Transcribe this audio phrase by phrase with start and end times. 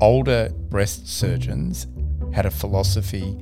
[0.00, 1.86] older breast surgeons
[2.32, 3.32] had a philosophy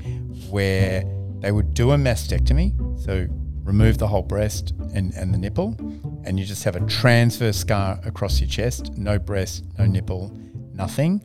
[0.51, 1.05] where
[1.40, 3.27] they would do a mastectomy, so
[3.63, 5.77] remove the whole breast and, and the nipple,
[6.24, 10.37] and you just have a transverse scar across your chest, no breast, no nipple,
[10.72, 11.21] nothing.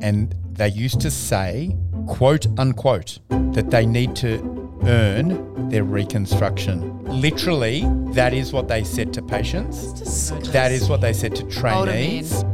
[0.00, 1.76] And they used to say,
[2.06, 7.04] quote unquote, that they need to earn their reconstruction.
[7.04, 10.30] Literally, that is what they said to patients.
[10.50, 12.44] That is what they said to trainees.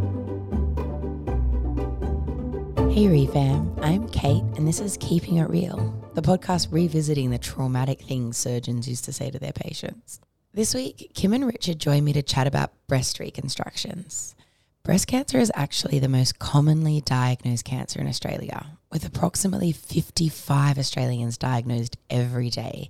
[2.97, 8.01] Hey Refam, I'm Kate, and this is Keeping It Real, the podcast revisiting the traumatic
[8.01, 10.19] things surgeons used to say to their patients.
[10.55, 14.35] This week, Kim and Richard join me to chat about breast reconstructions.
[14.83, 21.37] Breast cancer is actually the most commonly diagnosed cancer in Australia, with approximately 55 Australians
[21.37, 22.89] diagnosed every day.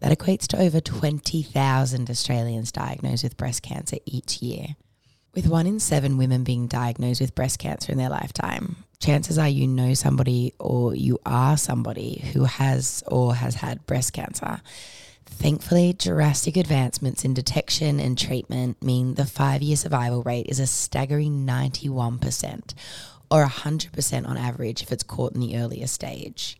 [0.00, 4.74] That equates to over 20,000 Australians diagnosed with breast cancer each year.
[5.36, 9.48] With one in seven women being diagnosed with breast cancer in their lifetime, chances are
[9.48, 14.60] you know somebody or you are somebody who has or has had breast cancer.
[15.26, 20.66] Thankfully, drastic advancements in detection and treatment mean the five year survival rate is a
[20.66, 22.74] staggering 91%,
[23.30, 26.58] or 100% on average if it's caught in the earlier stage.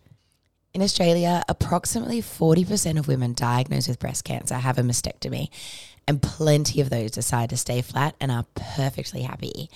[0.74, 5.48] In Australia, approximately 40% of women diagnosed with breast cancer have a mastectomy,
[6.06, 9.70] and plenty of those decide to stay flat and are perfectly happy.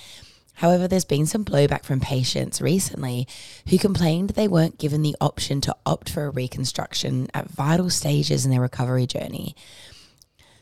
[0.60, 3.26] However, there's been some blowback from patients recently
[3.70, 8.44] who complained they weren't given the option to opt for a reconstruction at vital stages
[8.44, 9.56] in their recovery journey.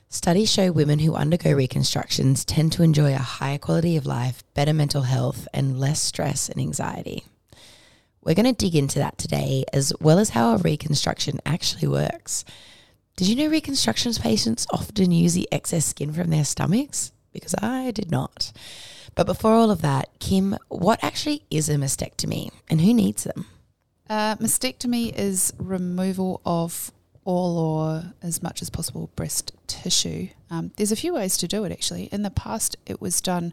[0.08, 4.72] Studies show women who undergo reconstructions tend to enjoy a higher quality of life, better
[4.72, 7.24] mental health, and less stress and anxiety.
[8.22, 12.44] We're going to dig into that today, as well as how a reconstruction actually works.
[13.16, 17.10] Did you know reconstructions patients often use the excess skin from their stomachs?
[17.40, 18.52] Because I did not.
[19.14, 23.46] But before all of that, Kim, what actually is a mastectomy and who needs them?
[24.08, 26.92] Uh, mastectomy is removal of
[27.24, 30.28] all or as much as possible breast tissue.
[30.50, 32.04] Um, there's a few ways to do it actually.
[32.04, 33.52] In the past, it was done,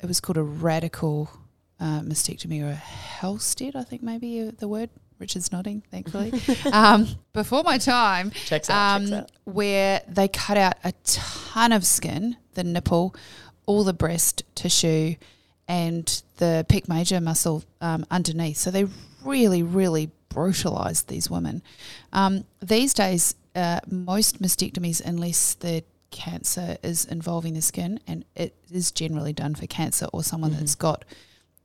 [0.00, 1.30] it was called a radical
[1.78, 2.82] uh, mastectomy or a
[3.20, 4.90] Halsted, I think maybe the word.
[5.20, 6.32] Richard's nodding, thankfully.
[6.72, 9.32] um, before my time, Checks out, checks um, out.
[9.44, 13.14] where they cut out a ton of skin, the nipple,
[13.66, 15.14] all the breast tissue,
[15.68, 18.56] and the pec major muscle um, underneath.
[18.56, 18.86] So they
[19.24, 21.62] really, really brutalized these women.
[22.12, 28.54] Um, these days, uh, most mastectomies, unless the cancer is involving the skin, and it
[28.70, 31.04] is generally done for cancer or someone that's got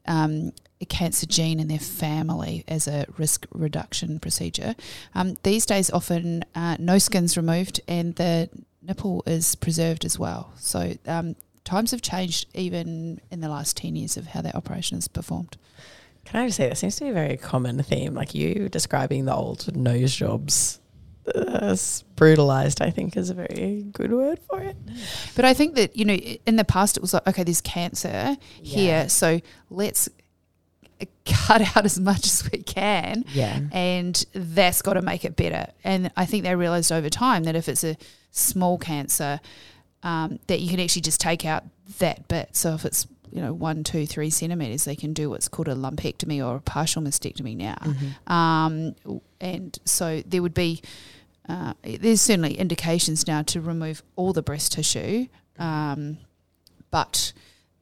[0.08, 4.76] um, a cancer gene in their family as a risk reduction procedure.
[5.14, 8.50] Um, these days, often uh, no skin's removed and the
[8.82, 10.52] nipple is preserved as well.
[10.58, 14.98] So um, times have changed even in the last 10 years of how that operation
[14.98, 15.58] is performed.
[16.26, 18.14] Can I just say, that seems to be a very common theme.
[18.14, 20.80] Like you describing the old nose jobs.
[21.34, 21.76] Uh,
[22.16, 24.78] brutalized, I think, is a very good word for it.
[25.36, 28.38] But I think that, you know, in the past it was like, okay, there's cancer
[28.62, 30.08] here, so let's
[31.26, 33.26] cut out as much as we can.
[33.34, 33.60] Yeah.
[33.72, 35.68] and that's got to make it better.
[35.84, 37.98] And I think they realised over time that if it's a
[38.32, 39.40] small cancer,
[40.04, 41.64] um, that you can actually just take out
[42.00, 42.56] that bit.
[42.56, 45.76] So if it's you know one, two, three centimeters, they can do what's called a
[45.76, 47.78] lumpectomy or a partial mastectomy now.
[48.28, 48.96] Um,
[49.42, 50.82] and so there would be
[51.50, 55.28] uh, there's certainly indications now to remove all the breast tissue,
[55.60, 56.18] um,
[56.92, 57.34] but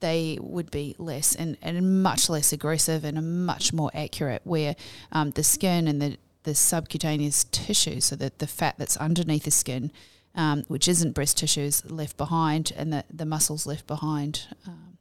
[0.07, 4.75] they would be less and, and much less aggressive and much more accurate where
[5.11, 9.51] um, the skin and the, the subcutaneous tissue, so that the fat that's underneath the
[9.51, 9.91] skin,
[10.35, 14.33] um, which isn't breast tissue, is left behind and the, the muscles left behind.
[14.67, 14.97] Um,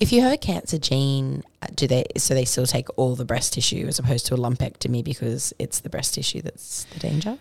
[0.00, 3.24] If you have a cancer gene, uh, do they so they still take all the
[3.32, 7.38] breast tissue as opposed to a lumpectomy because it's the breast tissue that's the danger?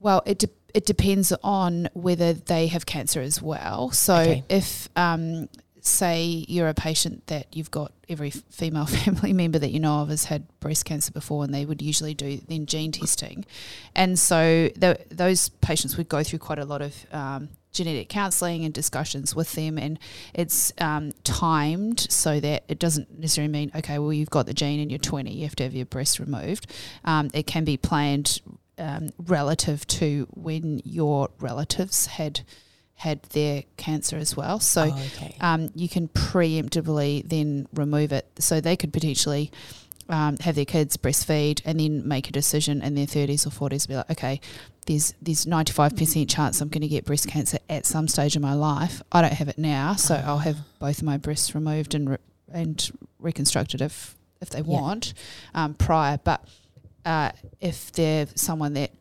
[0.00, 3.90] Well, it de- it depends on whether they have cancer as well.
[3.90, 4.44] So Okay.
[4.48, 5.48] if um,
[5.84, 10.08] say you're a patient that you've got every female family member that you know of
[10.08, 13.44] has had breast cancer before, and they would usually do then gene testing,
[13.94, 18.64] and so tho- those patients would go through quite a lot of um, genetic counselling
[18.64, 19.98] and discussions with them, and
[20.34, 24.80] it's um, timed so that it doesn't necessarily mean okay, well you've got the gene
[24.80, 26.66] and you're 20, you have to have your breast removed.
[27.04, 28.40] Um, it can be planned
[28.78, 32.40] um, relative to when your relatives had
[32.98, 34.60] had their cancer as well.
[34.60, 35.36] So Oh, okay.
[35.40, 38.26] um, you can preemptively then remove it.
[38.38, 39.50] So they could potentially
[40.08, 43.86] um, have their kids breastfeed and then make a decision in their 30s or 40s,
[43.86, 44.40] be like, okay,
[44.86, 48.54] there's there's 95% chance I'm going to get breast cancer at some stage of my
[48.54, 49.02] life.
[49.12, 52.16] I don't have it now, so I'll have both of my breasts removed and re-
[52.50, 54.80] and reconstruct it if if they Yeah.
[54.80, 55.12] want
[55.54, 56.18] um, prior.
[56.24, 56.42] But
[57.04, 58.92] uh, if they're someone that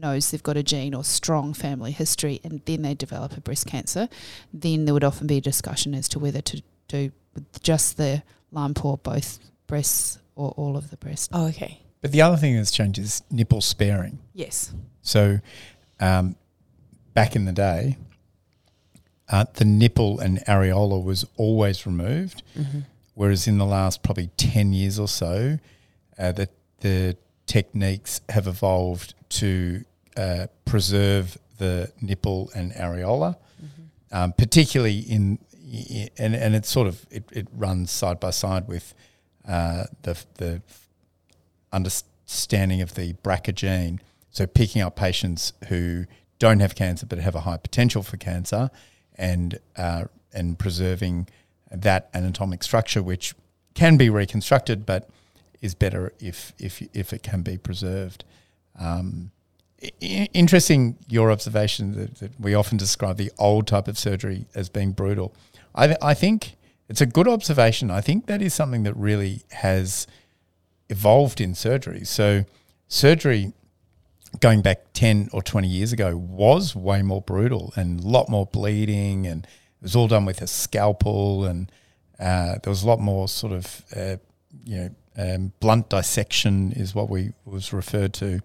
[0.00, 3.66] knows they've got a gene or strong family history, and then they develop a breast
[3.66, 4.08] cancer,
[4.52, 7.10] then there would often be a discussion as to whether to do
[7.62, 11.30] just the lump or both breasts or all of the breast.
[11.32, 11.80] Oh, okay.
[12.00, 14.18] But the other thing that's changed is nipple sparing.
[14.34, 14.72] Yes.
[15.02, 15.40] So,
[15.98, 16.36] um,
[17.14, 17.96] back in the day,
[19.28, 22.80] uh, the nipple and areola was always removed, Mm-hmm.
[23.14, 25.58] whereas in the last probably ten years or so,
[26.18, 26.48] uh, the
[26.80, 27.16] the
[27.46, 29.84] techniques have evolved to
[30.16, 33.36] uh, preserve the nipple and areola,
[34.12, 35.38] um, particularly in
[35.72, 38.94] i- and and it's sort of it, it runs side by side with
[39.48, 40.62] uh, the the
[41.72, 44.00] understanding of the BRCA gene.
[44.30, 46.04] So picking up patients who
[46.38, 48.70] don't have cancer but have a high potential for cancer,
[49.16, 51.28] and uh, and preserving
[51.70, 53.34] that anatomic structure, which
[53.74, 55.08] can be reconstructed, but
[55.60, 58.24] is better if if if it can be preserved.
[58.78, 59.30] Um,
[59.82, 64.68] i- interesting your observation that, that we often describe the old type of surgery as
[64.68, 65.34] being brutal.
[65.74, 66.56] I, th- I think
[66.88, 67.90] it's a good observation.
[67.90, 70.06] I think that is something that really has
[70.88, 72.04] evolved in surgery.
[72.04, 72.44] So,
[72.88, 73.52] surgery
[74.40, 78.46] going back 10 or 20 years ago was way more brutal and a lot more
[78.46, 81.70] bleeding, and it was all done with a scalpel, and
[82.18, 84.16] uh, there was a lot more sort of, uh,
[84.64, 88.40] you know, um, blunt dissection is what we was referred to.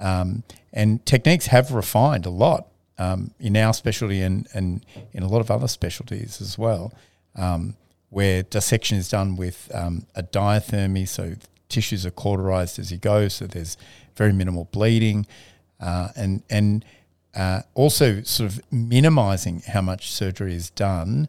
[0.00, 2.68] Um, and techniques have refined a lot
[2.98, 6.92] um, in our specialty and, and in a lot of other specialties as well,
[7.36, 7.76] um,
[8.10, 11.34] where dissection is done with um, a diathermy, so
[11.68, 13.76] tissues are cauterized as you go, so there's
[14.16, 15.26] very minimal bleeding,
[15.80, 16.84] uh, and and
[17.34, 21.28] uh, also sort of minimizing how much surgery is done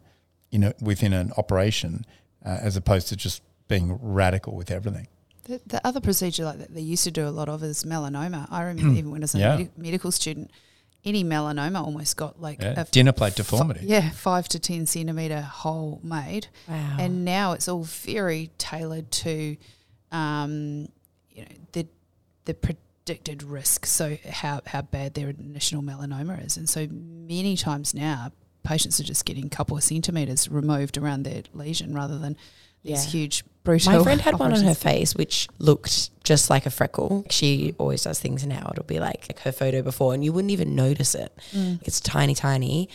[0.52, 2.06] in a, within an operation,
[2.44, 5.08] uh, as opposed to just being radical with everything.
[5.44, 8.46] The, the other procedure like that they used to do a lot of is melanoma.
[8.50, 9.56] I remember even when I was a Yeah.
[9.56, 10.50] medi- medical student,
[11.04, 13.86] any melanoma almost got like Yeah, a dinner plate fi- deformity.
[13.86, 16.96] yeah, five to ten centimeter hole made, Wow.
[16.98, 19.56] and now it's all very tailored to,
[20.12, 20.88] um,
[21.30, 21.86] you know, the
[22.46, 23.86] the predicted risk.
[23.86, 28.32] So how how bad their initial melanoma is, and so many times now
[28.64, 32.36] patients are just getting a couple of centimeters removed around their lesion rather than
[32.82, 33.10] these Yeah.
[33.10, 33.92] huge brutal.
[33.92, 37.24] My friend had one on her face which looked just like a freckle.
[37.30, 38.68] She always does things now.
[38.72, 41.32] It'll be like, like her photo before, and you wouldn't even notice it.
[41.52, 41.80] Mm.
[41.82, 42.88] It's tiny, tiny.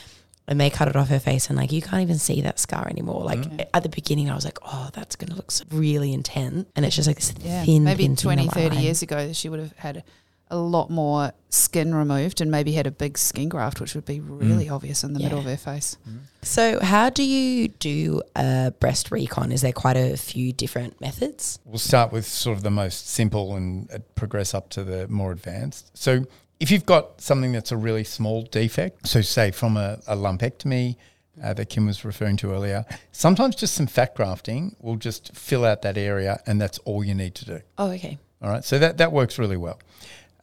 [0.48, 2.88] And they cut it off her face, and like you can't even see that scar
[2.90, 3.24] anymore.
[3.24, 3.66] Like Mm.
[3.74, 6.96] at the beginning, I was like, "Oh, that's gonna look so really intense," and it's
[6.96, 8.84] just like this Yeah, thin, maybe thin, thin 20, 30 line.
[8.84, 10.04] years ago, she would have had
[10.52, 14.20] a lot more skin removed and maybe had a big skin graft, which would be
[14.20, 15.98] really obvious in the middle of her face.
[16.44, 19.52] So, how do you do a breast recon?
[19.52, 21.60] Is there quite a few different methods?
[21.66, 25.32] We'll start with sort of the most simple and uh, progress up to the more
[25.32, 25.98] advanced.
[25.98, 26.26] So,
[26.60, 30.96] if you've got something that's a really small defect, so say from a, a lumpectomy
[31.44, 35.66] uh, that Kim was referring to earlier, sometimes just some fat grafting will just fill
[35.66, 37.60] out that area, and that's all you need to do.
[37.78, 38.20] Oh, okay.
[38.42, 39.80] All right, so that, that works really well.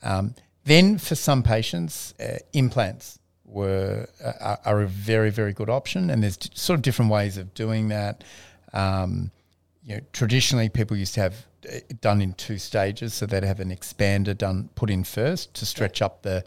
[0.03, 0.35] Um,
[0.65, 6.11] then for some patients, uh, implants were uh, are- are a very very good option,
[6.11, 8.25] and there's d- sort of different ways of doing that.
[8.73, 9.31] Um,
[9.83, 13.61] you know, traditionally people used to have it done in two stages, so they'd have
[13.61, 16.45] an expander done put in first to stretch up the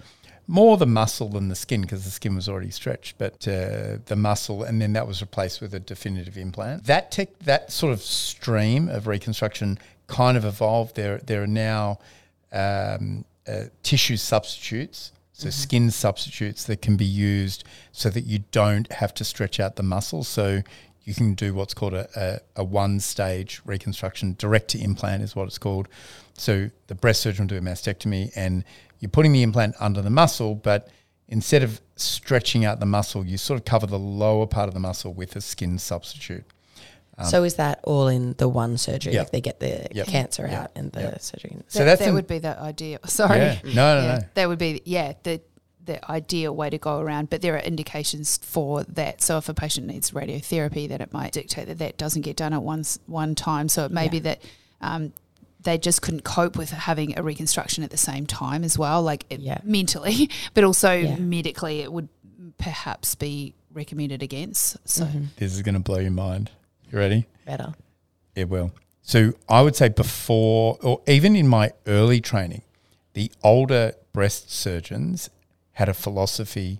[0.47, 4.15] more the muscle than the skin because the skin was already stretched, but uh, the
[4.15, 6.85] muscle, and then that was replaced with a definitive implant.
[6.85, 10.95] That tech, that sort of stream of reconstruction kind of evolved.
[10.95, 11.99] There, there are now
[12.51, 18.91] um, uh, tissue substitutes, so skin substitutes that can be used so that you don't
[18.91, 20.23] have to stretch out the muscle.
[20.23, 20.61] So
[21.03, 22.07] you can do what's called a,
[22.55, 25.87] a, a one stage reconstruction, direct to implant is what it's called.
[26.33, 28.63] So the breast surgeon will do a mastectomy and
[28.99, 30.89] you're putting the implant under the muscle, but
[31.27, 34.79] instead of stretching out the muscle, you sort of cover the lower part of the
[34.79, 36.45] muscle with a skin substitute.
[37.27, 39.13] So, is that all in the one surgery?
[39.13, 39.21] Yep.
[39.25, 40.07] Like they get the Yep.
[40.07, 40.59] cancer Yep.
[40.59, 41.21] out and the Yep.
[41.21, 41.57] surgery.
[41.67, 42.99] So that, that's that would be the ideal.
[43.05, 43.37] Sorry.
[43.39, 43.59] Yeah.
[43.63, 44.25] No, no, Yeah, no.
[44.33, 45.41] That would be, yeah, the
[45.83, 47.31] the ideal way to go around.
[47.31, 49.19] But there are indications for that.
[49.23, 52.53] So if a patient needs radiotherapy, then it might dictate that that doesn't get done
[52.53, 53.67] at once one time.
[53.67, 54.43] So it may be that
[54.81, 55.11] um,
[55.63, 59.25] they just couldn't cope with having a reconstruction at the same time as well, like
[59.31, 59.57] it, Yeah.
[59.63, 61.15] mentally, but also Yeah.
[61.17, 62.09] medically, it would
[62.59, 64.77] perhaps be recommended against.
[64.87, 65.27] So Mhm.
[65.37, 66.51] This is going to blow your mind.
[66.91, 67.25] You ready?
[67.45, 67.73] Better.
[68.35, 68.73] It will.
[69.01, 72.63] So I would say before, or even in my early training,
[73.13, 75.29] the older breast surgeons
[75.73, 76.79] had a philosophy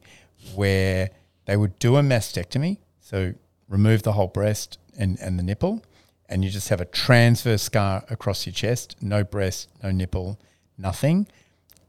[0.54, 1.10] where
[1.46, 3.34] they would do a mastectomy, so
[3.70, 5.84] remove the whole breast and, and the nipple,
[6.28, 10.40] and you just have a transverse scar across your chest, no breast, no nipple,
[10.78, 11.28] nothing.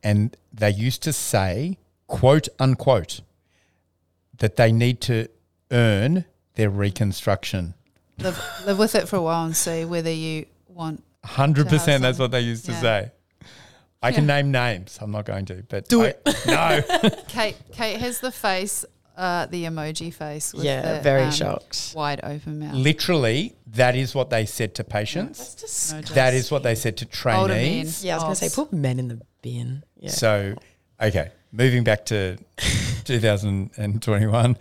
[0.03, 3.21] And they used to say, quote unquote,
[4.39, 5.29] that they need to
[5.71, 6.25] earn
[6.55, 7.75] their reconstruction.
[8.23, 11.03] Live, live with it for a while and see whether you want.
[11.25, 12.03] Hundred percent.
[12.03, 12.81] That's some- what they used to yeah.
[12.81, 13.11] say.
[14.03, 14.37] I can Yeah.
[14.37, 14.99] name names.
[15.01, 16.15] I'm not going to, but Do I-
[16.47, 18.85] No, Kate, Kate has the face,
[19.17, 20.53] uh, the emoji face.
[20.53, 21.93] With yeah, the, very um, shocked.
[21.95, 22.75] Wide open mouth.
[22.75, 25.39] literally, that is what they said to patients.
[25.39, 26.45] That's just No That jokes.
[26.47, 28.05] is what they said to trainees.
[28.05, 28.15] yeah.
[28.15, 29.85] I was gonna say put men in the bin.
[30.01, 30.11] Yeah.
[30.11, 30.57] So,
[31.01, 32.39] okay, moving back to
[33.05, 34.57] 2021,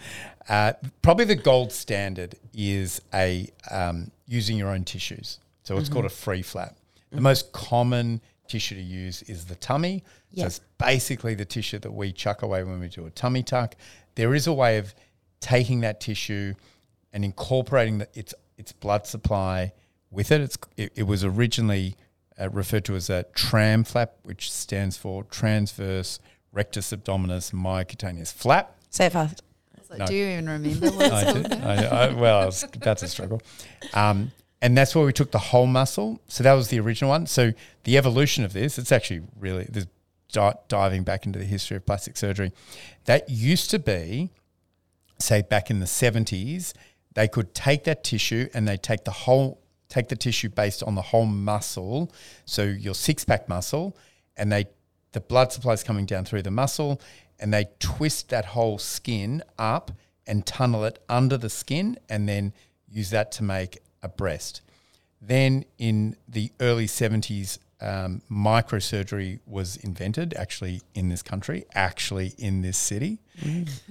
[0.50, 5.40] uh, probably the gold standard is a um, using your own tissues.
[5.64, 6.76] So it's called a free flap.
[7.12, 10.04] The most common tissue to use is the tummy.
[10.32, 10.44] Yeah.
[10.44, 13.76] So it's basically the tissue that we chuck away when we do a tummy tuck.
[14.16, 14.94] There is a way of
[15.40, 16.54] taking that tissue
[17.14, 19.74] and incorporating the, its its blood supply
[20.10, 20.42] with it.
[20.42, 21.96] It's, it, it was originally
[22.40, 26.20] uh, referred to as a tram flap, which stands for transverse
[26.52, 28.76] rectus abdominis myocutaneous flap.
[28.90, 29.42] Say it fast.
[29.98, 30.06] No.
[30.06, 31.54] Do you even remember what I did.
[31.54, 33.42] I, I, well, I was about to struggle.
[33.94, 34.32] Um,
[34.62, 36.22] and that's where we took the whole muscle.
[36.28, 37.26] So that was the original one.
[37.26, 37.52] So
[37.84, 39.88] the evolution of this, it's actually really this
[40.32, 42.52] di- diving back into the history of plastic surgery.
[43.06, 44.30] That used to be,
[45.20, 46.74] say, back in the seventies,
[47.14, 50.96] they could take that tissue and they take the whole take the tissue based on
[50.96, 52.12] the whole muscle.
[52.46, 53.98] So your six pack muscle,
[54.38, 54.68] and they
[55.12, 57.02] the blood supply is coming down through the muscle,
[57.42, 59.92] and they twist that whole skin up
[60.28, 62.54] and tunnel it under the skin, and then
[62.88, 64.62] use that to make a breast.
[65.22, 72.62] Then in the early 70s, um, microsurgery was invented actually in this country, actually in
[72.62, 73.20] this city,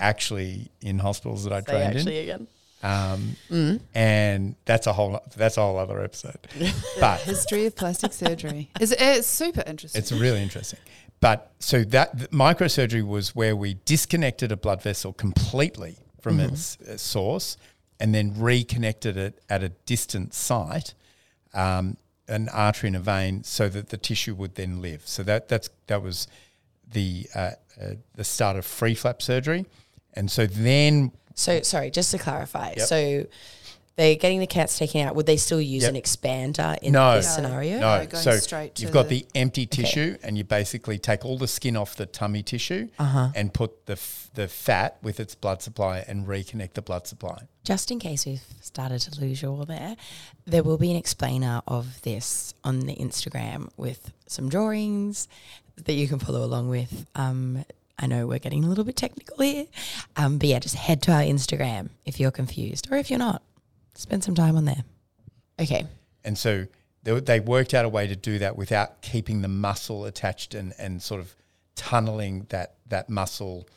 [0.00, 1.96] actually in hospitals that I Say trained in.
[1.98, 2.46] actually again.
[2.82, 6.38] Um, And that's a whole that's a whole other episode.
[7.00, 8.70] but History of plastic surgery.
[8.80, 9.98] is it's super interesting.
[9.98, 10.78] it's really interesting.
[11.20, 16.78] But so that th- microsurgery was where we disconnected a blood vessel completely from its
[16.80, 17.56] uh, source
[17.98, 20.94] and then reconnected it at a distant site,
[21.52, 21.96] um,
[22.28, 25.02] an artery and a vein, so that the tissue would then live.
[25.06, 26.26] So that that's that was
[26.92, 27.50] the uh,
[27.80, 29.66] uh, the start of free flap surgery,
[30.14, 32.74] and so then So sorry, just to clarify.
[32.76, 32.86] Yep.
[32.86, 33.26] So
[34.00, 35.14] they're getting the cats taken out.
[35.14, 35.94] Would they still use Yep.
[35.94, 37.16] an expander in No.
[37.16, 37.34] this No.
[37.34, 37.78] scenario?
[37.78, 40.98] No, No, going so straight to you've got the- the, empty tissue, and you basically
[40.98, 43.30] take all the skin off the tummy tissue Uh-huh.
[43.34, 47.42] and put the f- the fat with its blood supply and reconnect the blood supply.
[47.64, 49.96] Just in case we've started to lose you all there,
[50.46, 55.26] there will be an explainer of this on the Instagram with some drawings
[55.84, 57.06] that you can follow along with.
[57.16, 57.64] Um,
[57.98, 59.66] I know we're getting a little bit technical here,
[60.16, 63.42] um, but yeah, just head to our Instagram if you're confused or if you're not.
[63.94, 64.84] Spend some time on there.
[65.60, 65.86] Okay.
[66.24, 66.66] And so
[67.02, 70.72] they, they worked out a way to do that without keeping the muscle attached and,
[70.78, 71.34] and sort of
[71.74, 73.68] tunneling that that muscle.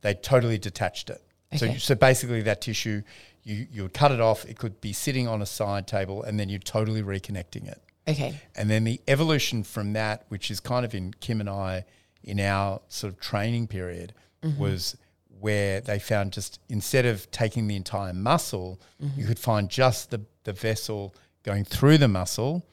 [0.00, 1.22] They totally detached it.
[1.54, 1.74] Okay.
[1.74, 3.02] So so basically that tissue,
[3.42, 4.44] you you would cut it off.
[4.44, 7.82] It could be sitting on a side table, and then you're totally reconnecting it.
[8.08, 8.40] Okay.
[8.56, 11.84] And then the evolution from that, which is kind of in Kim and I
[12.22, 14.60] in our sort of training period, mm-hmm.
[14.60, 14.96] was
[15.40, 18.80] where they found just instead of taking the entire muscle,
[19.16, 22.64] you could find just the, the vessel going through the muscle,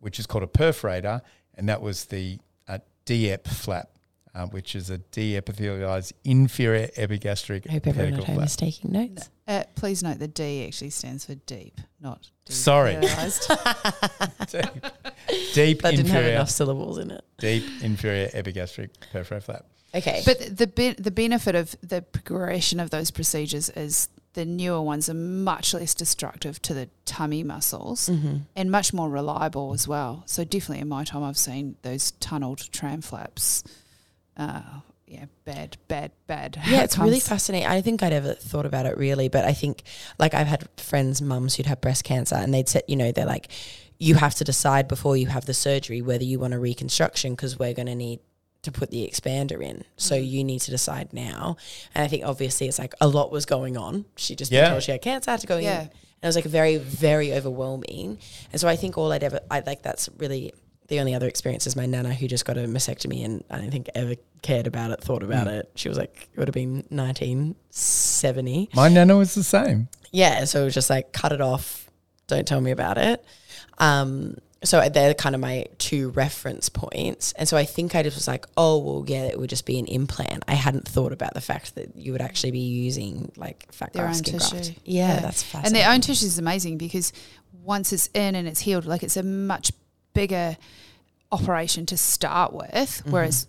[0.00, 1.20] which is called a perforator,
[1.54, 2.38] and that was the
[2.68, 3.90] uh, DIEP flap,
[4.34, 8.46] uh, which is a de-epithelialized inferior epigastric I hope everyone at home flap.
[8.46, 9.28] is taking notes.
[9.46, 12.94] Uh, please note the D actually stands for deep, not Sorry.
[12.94, 14.70] depolarized.
[15.54, 17.24] Deep That didn't have inferior, enough syllables in it.
[17.38, 19.66] deep inferior epigastric perforator flap.
[19.94, 20.22] Okay.
[20.24, 25.08] but the be- the benefit of the progression of those procedures is the newer ones
[25.08, 28.38] are much less destructive to the tummy muscles mm-hmm.
[28.56, 30.24] and much more reliable as well.
[30.26, 33.62] So definitely in my time, I've seen those tunneled tram flaps.
[34.36, 34.62] Uh,
[35.06, 36.58] yeah, bad, bad, bad.
[36.66, 37.68] Yeah, it's really fascinating.
[37.68, 39.84] I don't think I'd ever thought about it really, but I think
[40.18, 43.26] like I've had friends, mums who'd have breast cancer and they'd said, you know, they're
[43.26, 43.48] like,
[43.98, 47.58] you have to decide before you have the surgery whether you want a reconstruction because
[47.58, 48.18] we're going to need
[48.64, 49.84] to put the expander in.
[49.96, 50.28] So Mm.
[50.28, 51.56] you need to decide now.
[51.94, 54.04] And I think obviously it's like a lot was going on.
[54.16, 54.62] She just Yeah.
[54.62, 55.74] been told she had cancer, had to go Yeah.
[55.74, 55.80] in.
[55.80, 55.90] And
[56.22, 58.18] it was like very, very overwhelming.
[58.52, 60.52] And so I think all I'd ever, I like that's really
[60.88, 63.70] the only other experience is my nana who just got a mastectomy and I don't
[63.70, 65.60] think ever cared about it, thought about Mm.
[65.60, 65.70] it.
[65.76, 68.68] She was like, it would have been 1970.
[68.74, 69.88] My nana was the same.
[70.12, 70.44] Yeah.
[70.44, 71.90] So it was just like, cut it off.
[72.26, 73.24] Don't tell me about it.
[73.78, 77.32] Um, so they're kind of my two reference points.
[77.32, 79.78] And so I think I just was like, oh, well, yeah, it would just be
[79.78, 80.42] an implant.
[80.48, 84.04] I hadn't thought about the fact that you would actually be using like fat Their
[84.04, 84.50] graft, own skin tissue.
[84.56, 84.72] graft.
[84.84, 85.20] Yeah, Yeah.
[85.20, 87.12] that's And their own tissue is amazing because
[87.62, 89.70] once it's in and it's healed, like it's a much
[90.14, 90.56] bigger
[91.32, 93.10] operation to start with, Mm-hmm.
[93.10, 93.46] whereas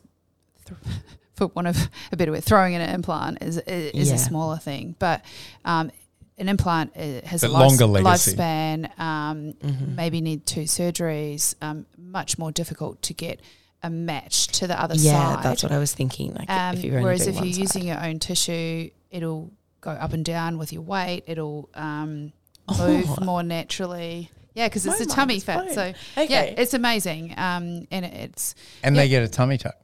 [0.65, 0.79] th-
[1.35, 4.15] for one of a better word, throwing in an implant is is Yeah.
[4.15, 5.23] a smaller thing, but
[5.65, 5.91] um,
[6.37, 8.35] an implant uh, has But a life, longer legacy.
[8.35, 8.99] lifespan.
[8.99, 9.95] Um, Mm-hmm.
[9.95, 11.55] Maybe need two surgeries.
[11.61, 13.39] Um, much more difficult to get
[13.83, 15.35] a match to the other Yeah, side.
[15.37, 16.33] Yeah, that's what I was thinking.
[16.33, 19.51] Like Um, if whereas if you're one using your own tissue, it'll
[19.81, 21.23] go up and down with your weight.
[21.27, 22.31] It'll um,
[22.67, 22.87] Oh.
[22.87, 24.31] move more naturally.
[24.55, 25.63] Yeah, because it's My the tummy fat.
[25.65, 25.73] blown.
[25.75, 27.33] So yeah, it's amazing.
[27.37, 29.03] Um, and it's And Yeah.
[29.03, 29.75] they get a tummy tuck.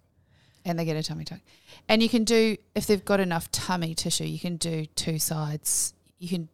[0.66, 1.40] and they get a tummy tuck.
[1.90, 5.94] And you can do if they've got enough tummy tissue, you can do two sides.
[6.22, 6.50] You can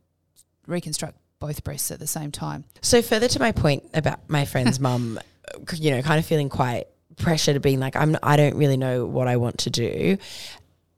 [0.66, 2.64] reconstruct both breasts at the same time.
[2.82, 5.20] So further to my point about my friend's mum,
[5.74, 6.86] you know, kind of feeling quite
[7.18, 10.18] pressured, being like, I'm, I don't really know what I want to do.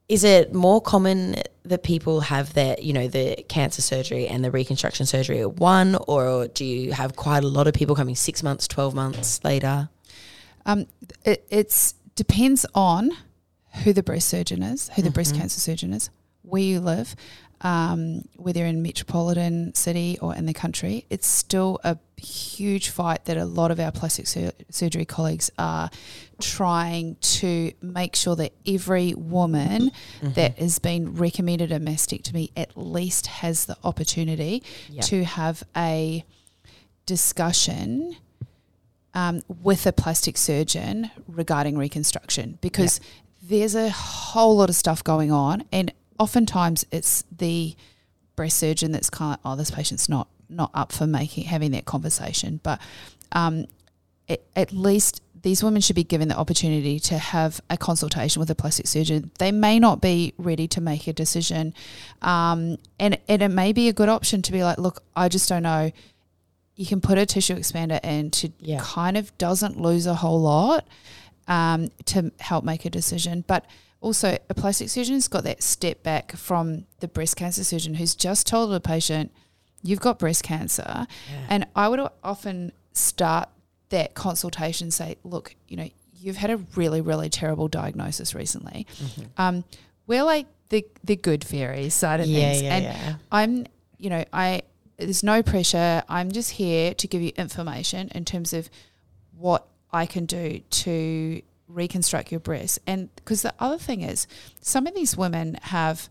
[0.08, 4.50] Is it more common that people have their, you know, the cancer surgery and the
[4.50, 8.42] reconstruction surgery at one, or do you have quite a lot of people coming six
[8.42, 9.88] months, twelve months later?
[10.66, 10.86] Um,
[11.24, 13.12] it it's depends on
[13.84, 16.10] who the breast surgeon is, who the breast cancer surgeon is,
[16.42, 17.14] where you live,
[17.62, 21.04] um, whether in metropolitan city or in the country.
[21.10, 25.90] It's still a huge fight that a lot of our plastic sur- surgery colleagues are
[26.40, 29.90] trying to make sure that every woman
[30.22, 35.02] that has been recommended a mastectomy at least has the opportunity Yeah.
[35.02, 36.24] to have a
[37.06, 38.16] discussion
[39.12, 43.00] um, with a plastic surgeon regarding reconstruction because
[43.42, 47.74] there's a whole lot of stuff going on, and oftentimes it's the
[48.36, 51.84] breast surgeon that's kind of oh this patient's not not up for making having that
[51.84, 52.80] conversation, but
[53.32, 53.66] um,
[54.28, 58.50] at, at least these women should be given the opportunity to have a consultation with
[58.50, 59.30] a plastic surgeon.
[59.38, 61.72] They may not be ready to make a decision,
[62.20, 65.48] um, and and it may be a good option to be like, look, I just
[65.48, 65.92] don't know.
[66.76, 68.80] You can put a tissue expander in to Yeah.
[68.82, 70.86] kind of doesn't lose a whole lot
[71.46, 73.64] um, to help make a decision, but
[74.00, 78.46] also a plastic surgeon's got that step back from the breast cancer surgeon who's just
[78.46, 79.30] told the patient,
[79.82, 81.06] "You've got breast cancer,"
[81.48, 83.48] and I would often start
[83.90, 88.86] that consultation say, look, you know, you've had a really, really terrible diagnosis recently.
[89.02, 89.22] Mm-hmm.
[89.36, 89.64] Um,
[90.06, 92.62] we're like the the good fairies side of Yeah, things.
[92.62, 93.14] yeah, and yeah.
[93.32, 93.66] I'm,
[93.98, 94.62] you know, I
[94.96, 96.02] there's no pressure.
[96.08, 98.68] I'm just here to give you information in terms of
[99.36, 101.42] what I can do to
[101.74, 102.78] reconstruct your breasts.
[102.86, 104.26] And because the other thing is,
[104.60, 106.08] some of these women have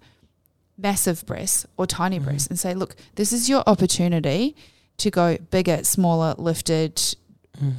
[0.78, 2.26] massive breasts or tiny Mm-hmm.
[2.26, 4.56] breasts and say, look, this is your opportunity
[4.98, 6.95] to go bigger, smaller, lifted.
[6.95, 7.72] Mm-hmm.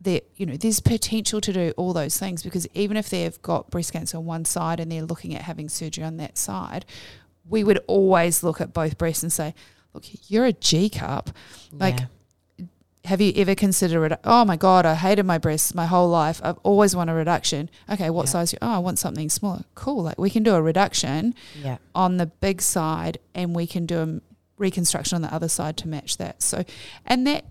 [0.00, 3.70] There, you know, there's potential to do all those things because even if they've got
[3.70, 6.84] breast cancer on one side and they're looking at having surgery on that side,
[7.48, 9.54] we would always look at both breasts and say,
[9.94, 11.30] look, you're a G cup.
[11.72, 12.06] Like, Yeah.
[13.06, 14.20] Have you ever considered it?
[14.24, 16.40] Oh my God, I hated my breasts my whole life.
[16.44, 17.70] I've always wanted a reduction.
[17.90, 18.30] Okay, what Yeah.
[18.30, 18.52] size?
[18.52, 19.62] You, oh, I want something smaller.
[19.74, 20.02] Cool.
[20.02, 21.78] Like we can do a reduction yeah.
[21.94, 24.20] on the big side and we can do a
[24.58, 26.42] reconstruction on the other side to match that.
[26.42, 26.64] So,
[27.06, 27.44] and that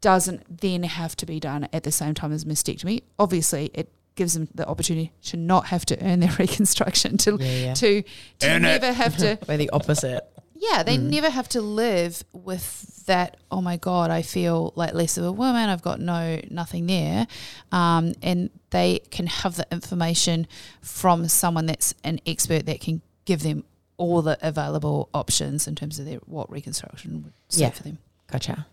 [0.00, 3.02] doesn't then have to be done at the same time as mastectomy.
[3.18, 7.46] Obviously, it gives them the opportunity to not have to earn their reconstruction to Yeah,
[7.66, 7.74] yeah.
[7.74, 8.02] to
[8.40, 8.82] to Earn it.
[8.82, 10.22] never have to We're the opposite.
[10.70, 13.36] Yeah, they never have to live with that.
[13.50, 15.68] Oh my god, I feel like less of a woman.
[15.68, 17.26] I've got no nothing there,
[17.72, 20.46] um, and they can have the information
[20.80, 23.64] from someone that's an expert that can give them
[23.96, 27.70] all the available options in terms of their what reconstruction would suit Yeah.
[27.70, 27.98] for them.
[28.30, 28.66] Gotcha.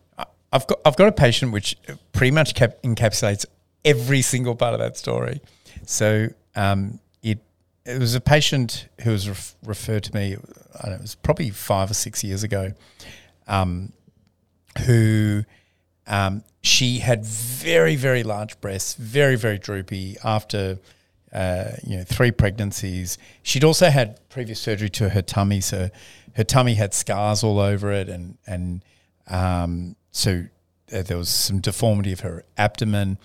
[0.51, 1.75] I've got I've got a patient which
[2.11, 3.45] pretty much cap- encapsulates
[3.83, 5.41] every single part of that story.
[5.85, 6.99] So um,
[7.89, 10.35] it was a patient who was ref- referred to me.
[10.75, 12.73] I don't know, it was probably five or six years ago.
[13.47, 13.93] Um,
[14.85, 15.43] who
[16.05, 20.79] um, she had very very large breasts, very very droopy after.
[21.31, 23.19] Uh, you know, three pregnancies.
[23.43, 25.91] She'd also had previous surgery to her tummy, so
[26.33, 28.83] her tummy had scars all over it, and and
[29.27, 30.45] um, so
[30.91, 33.19] uh, there was some deformity of her abdomen.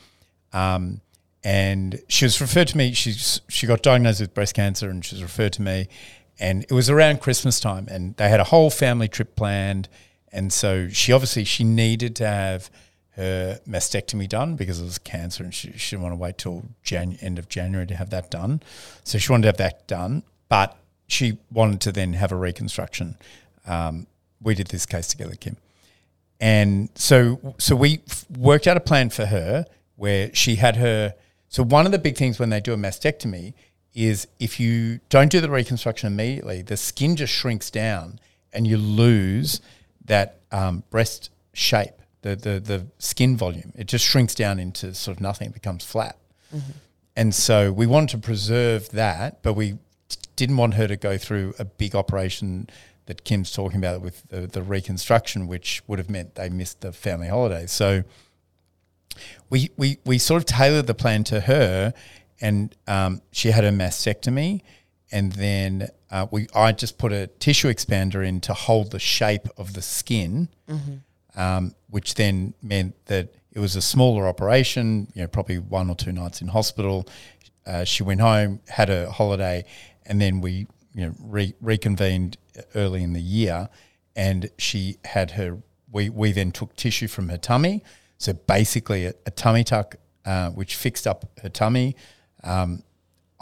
[0.53, 1.01] Um,
[1.45, 2.93] and she was referred to me.
[2.93, 5.89] She's she got diagnosed with breast cancer, and she was referred to me.
[6.41, 9.89] And it was around Christmas time, and they had a whole family trip planned.
[10.33, 12.71] And so she obviously she needed to have
[13.11, 16.65] her mastectomy done because it was cancer, and she, she didn't want to wait till
[16.83, 18.61] Jan- end of January to have that done.
[19.05, 20.77] So she wanted to have that done, but
[21.07, 23.17] she wanted to then have a reconstruction.
[23.67, 24.09] Um,
[24.43, 25.57] we did this case together, Kim
[26.41, 29.65] and so so we f- worked out a plan for her
[29.97, 31.15] where she had her
[31.55, 33.55] so one of the big things when they do a mastectomy
[33.95, 38.19] is if you don't do the reconstruction immediately the skin just shrinks down
[38.53, 39.61] and you lose
[40.05, 43.73] that um, breast shape, the, the the skin volume.
[43.77, 45.49] It just shrinks down into sort of nothing.
[45.49, 46.17] It becomes flat.
[47.17, 49.79] And so we wanted to preserve that, but we
[50.37, 52.69] didn't want her to go through a big operation
[53.07, 56.93] that Kim's talking about with the, the reconstruction, which would have meant they missed the
[56.93, 57.71] family holidays.
[57.71, 58.03] So
[59.51, 61.93] we, we, we sort of tailored the plan to her,
[62.41, 64.63] and um, she had a mastectomy,
[65.13, 69.49] and then uh, we I just put a tissue expander in to hold the shape
[69.57, 70.49] of the skin,
[71.37, 75.09] um, which then meant that it was a smaller operation.
[75.15, 77.09] You know, probably one or two nights in hospital.
[77.67, 79.65] Uh, she went home, had a holiday,
[80.07, 82.37] and then we you know re- reconvened
[82.75, 83.69] early in the year,
[84.17, 85.59] and she had her.
[85.91, 87.83] We we then took tissue from her tummy,
[88.19, 91.97] so basically a, a tummy tuck, uh, which fixed up her tummy.
[92.43, 92.83] Um,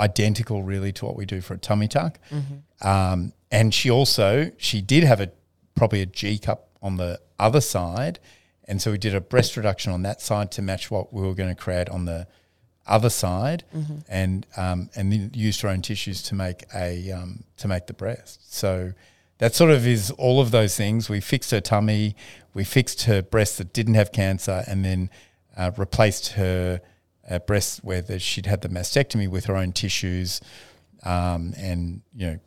[0.01, 2.19] identical really to what we do for a tummy tuck.
[2.81, 5.31] Um, and she also she did have a
[5.75, 8.19] probably a G cup on the other side,
[8.67, 11.35] and so we did a breast reduction on that side to match what we were
[11.35, 12.27] going to create on the
[12.87, 13.65] other side,
[14.09, 17.93] and um, and then used her own tissues to make a um, to make the
[17.95, 18.53] breast.
[18.53, 18.93] So
[19.39, 21.09] that sort of is all of those things.
[21.09, 22.15] We fixed her tummy,
[22.55, 25.11] we fixed her breast that didn't have cancer, and then
[25.57, 26.81] uh, replaced her
[27.29, 30.41] uh, breast where the, she'd had the mastectomy with her own tissues,
[31.05, 32.39] um, and you know,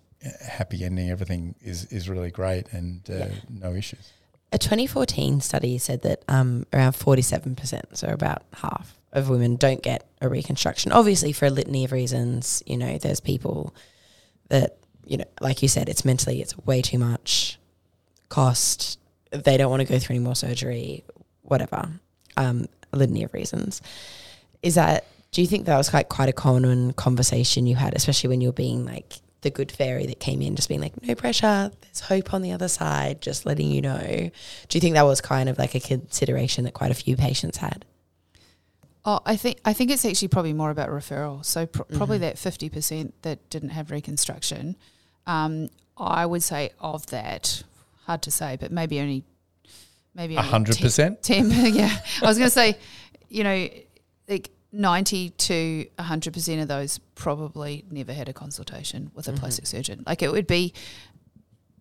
[0.47, 1.09] happy ending.
[1.09, 4.13] Everything is is really great and uh, no issues.
[4.51, 10.07] A 2014 study said that um, around 47%, so about half of women don't get
[10.21, 10.91] a reconstruction.
[10.91, 13.75] Obviously, for a litany of reasons, you know, there's people
[14.49, 17.59] that, you know, like you said, it's mentally, it's way too much
[18.29, 18.99] cost.
[19.31, 21.03] They don't want to go through any more surgery,
[21.41, 21.89] whatever.
[22.37, 23.81] Um, a litany of reasons.
[24.61, 28.29] Is that, do you think that was quite, quite a common conversation you had, especially
[28.29, 31.13] when you were being like the good fairy that came in, just being like, no
[31.13, 34.29] pressure, there's hope on the other side, just letting you know.
[34.67, 37.57] Do you think that was kind of like a consideration that quite a few patients
[37.57, 37.85] had?
[39.05, 41.45] Oh, I think I think it's actually probably more about referral.
[41.45, 44.77] So pr- probably that fifty percent that didn't have reconstruction.
[45.27, 47.63] Um, I would say of that,
[48.05, 49.23] hard to say, but maybe only
[50.13, 51.23] maybe A hundred 10 percent.
[51.23, 51.97] Ten, yeah.
[52.21, 52.77] I was going to say,
[53.29, 53.69] you know,
[54.27, 59.67] like ninety to hundred percent of those probably never had a consultation with a plastic
[59.67, 60.03] surgeon.
[60.05, 60.73] Like it would be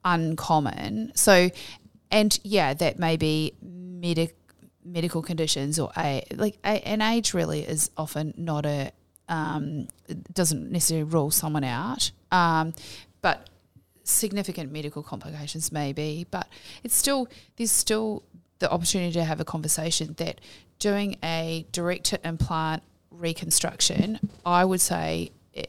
[0.05, 1.13] uncommon.
[1.15, 1.51] So,
[2.11, 4.37] and yeah, that may be medic
[4.85, 8.93] medical conditions or a like a, an age really is often not a
[9.29, 9.89] um,
[10.33, 12.75] doesn't necessarily rule someone out, um,
[13.25, 13.49] but
[14.05, 16.27] significant medical complications may be.
[16.31, 16.47] But
[16.85, 18.23] it's still there's still
[18.59, 20.41] the opportunity to have a conversation that
[20.79, 25.31] doing a direct to implant reconstruction, I would say.
[25.55, 25.63] eh,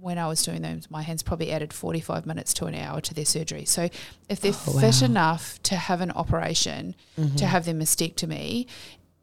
[0.00, 3.14] when I was doing them, my hands probably added 45 minutes to an hour to
[3.14, 3.64] their surgery.
[3.64, 3.88] So
[4.28, 5.06] if they're Oh, fit wow.
[5.06, 6.96] enough to have an operation,
[7.36, 8.66] to have their mastectomy,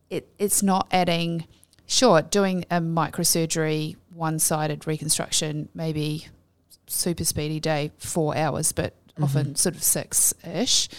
[0.10, 1.46] it, it's not adding,
[1.86, 6.30] sure, doing a microsurgery, one sided reconstruction, maybe
[6.90, 10.90] super speedy day, four hours, but often sort of six ish.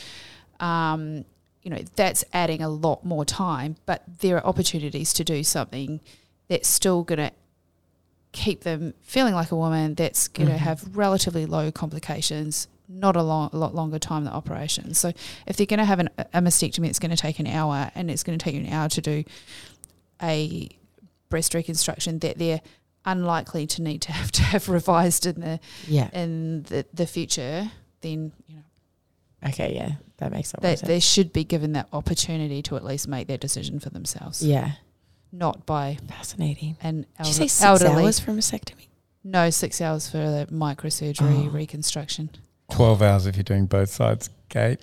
[0.58, 1.24] Um,
[1.62, 6.00] you know, that's adding a lot more time, but there are opportunities to do something
[6.48, 7.32] that's still going to
[8.32, 13.22] keep them feeling like a woman that's going to have relatively low complications not a,
[13.22, 15.12] long, a lot longer time than operation so
[15.46, 18.08] if they're going to have an, a mastectomy it's going to take an hour and
[18.08, 19.24] it's going to take you an hour to do
[20.22, 20.68] a
[21.28, 22.60] breast reconstruction that they're
[23.04, 26.10] unlikely to need to have to have revised in the Yeah.
[26.12, 27.70] in the, the future
[28.02, 28.62] then you know
[29.48, 29.74] Okay.
[29.74, 29.92] Yeah.
[30.18, 30.86] That makes a lot more they, sense.
[30.88, 34.72] they should be given that opportunity to at least make that decision for themselves yeah.
[35.32, 36.76] not by Fascinating.
[36.82, 38.88] an Did you elder, say six elderly hours for a mastectomy?
[39.24, 41.50] No, six hours for the microsurgery Oh.
[41.50, 42.28] reconstruction.
[42.70, 44.78] Twelve hours if you're doing both sides, Kate.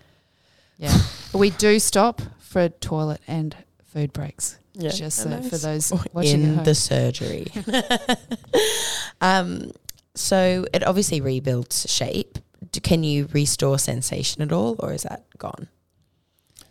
[0.78, 0.96] Yeah.
[1.32, 3.56] but we do stop for toilet and
[3.94, 4.58] food breaks.
[4.78, 4.92] Yeah.
[4.92, 7.48] Just so for those watching in the surgery.
[9.22, 9.72] um,
[10.14, 12.38] so it obviously rebuilds shape.
[12.72, 15.68] D- Can you restore sensation at all, or is that gone?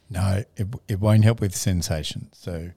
[0.08, 2.28] No, it, it won't help with sensation.
[2.32, 2.70] So,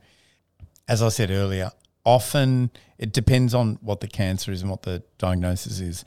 [0.88, 1.72] as I said earlier,
[2.04, 6.06] often it depends on what the cancer is and what the diagnosis is.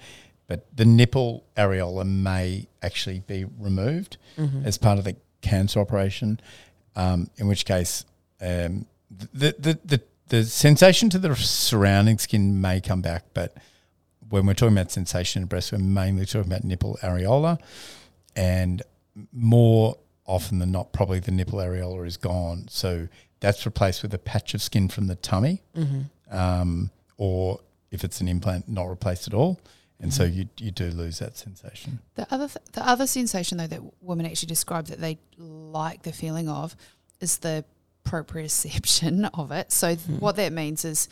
[0.48, 4.16] But the nipple areola may actually be removed
[4.64, 6.40] as part of the cancer operation,
[6.96, 8.04] um, in which case
[8.40, 8.86] um,
[9.32, 13.24] the, the, the, the sensation to the surrounding skin may come back.
[13.34, 13.56] But
[14.28, 17.58] when we're talking about sensation in breast, we're mainly talking about nipple areola.
[18.34, 18.82] And
[19.32, 19.96] more
[20.26, 22.66] often than not, probably the nipple areola is gone.
[22.68, 23.08] So
[23.40, 25.62] that's replaced with a patch of skin from the tummy,
[26.30, 29.60] um, or if it's an implant, not replaced at all.
[30.00, 31.98] and so you you do lose that sensation.
[32.14, 36.12] The other th- the other sensation though that women actually describe that they like the
[36.12, 36.74] feeling of
[37.20, 37.64] is the
[38.04, 39.72] proprioception of it.
[39.72, 40.16] So th- hmm.
[40.16, 41.08] what that means is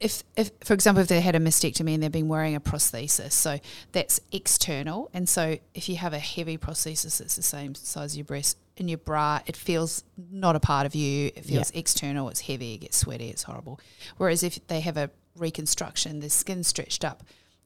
[0.00, 3.32] if if for example if they had a mastectomy and they've been wearing a prosthesis,
[3.32, 3.58] so
[3.92, 5.10] that's external.
[5.14, 8.58] And so if you have a heavy prosthesis that's the same size as your breast
[8.76, 11.30] in your bra, it feels not a part of you.
[11.34, 13.80] It feels external, it's heavy, it gets sweaty, it's horrible.
[14.16, 17.22] Whereas if they have a reconstruction, the skin stretched up,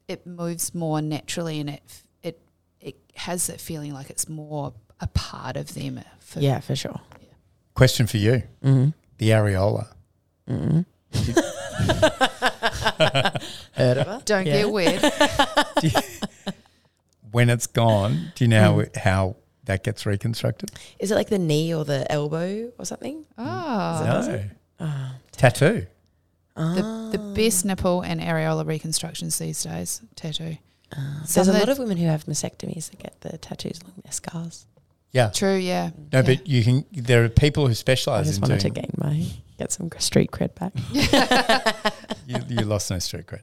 [0.06, 1.82] it moves more naturally and it
[2.22, 2.40] it
[2.80, 6.00] it has that feeling like it's more a part of them.
[6.20, 7.00] For, Yeah, for sure.
[7.78, 8.88] Question for you: Mm-hmm.
[9.18, 9.86] the areola.
[10.50, 10.80] Mm-hmm.
[13.74, 14.20] Heard of her?
[14.24, 14.62] Don't Yeah.
[14.62, 15.00] get weird.
[17.30, 18.82] When it's gone, do you know how, Mm.
[18.86, 19.36] it- how
[19.66, 20.70] that gets reconstructed?
[20.98, 23.24] Is it like the knee or the elbow or something?
[23.36, 24.44] Oh, no.
[24.80, 25.10] Oh.
[25.32, 25.86] Tattoo.
[26.56, 30.56] the, the best nipple and areola reconstructions these days, tattoo.
[31.32, 34.66] There's a lot of women who have mastectomies that get the tattoos along their scars.
[35.12, 35.30] Yeah.
[35.30, 35.90] True, yeah.
[36.12, 36.22] No, Yeah.
[36.22, 36.84] but you can.
[36.92, 38.26] There are people who specialize.
[38.26, 38.74] I just in wanted doing.
[38.74, 39.26] to gain my
[39.58, 40.72] get some street cred back.
[42.26, 43.40] You, you lost no street cred.